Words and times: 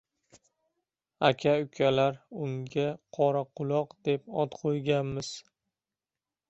Aka-ukalar 1.29 2.13
unga 2.45 2.87
Qoraquloq 3.19 3.89
deb 4.09 4.21
ot 4.45 4.59
qo‘yganmiz. 4.63 5.33